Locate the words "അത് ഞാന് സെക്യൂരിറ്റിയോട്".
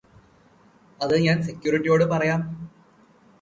0.99-2.05